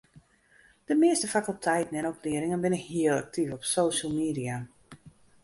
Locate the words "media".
4.21-4.55